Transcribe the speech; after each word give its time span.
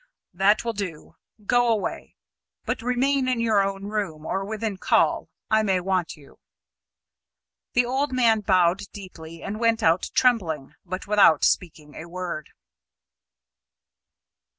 "That 0.33 0.65
will 0.65 0.73
do. 0.73 1.15
Go 1.45 1.67
away; 1.67 2.15
but 2.65 2.81
remain 2.81 3.27
in 3.27 3.39
your 3.39 3.61
own 3.61 3.83
room, 3.85 4.25
or 4.25 4.43
within 4.43 4.77
call. 4.77 5.29
I 5.51 5.61
may 5.61 5.79
want 5.79 6.15
you." 6.15 6.39
The 7.73 7.85
old 7.85 8.11
man 8.11 8.39
bowed 8.39 8.79
deeply 8.93 9.43
and 9.43 9.59
went 9.59 9.83
out 9.83 10.09
trembling, 10.15 10.73
but 10.83 11.05
without 11.05 11.43
speaking 11.45 11.93
a 11.93 12.05
word. 12.09 12.49